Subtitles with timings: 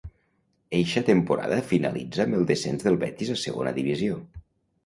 [0.77, 4.19] Eixa temporada finalitza amb el descens del Betis a Segona Divisió.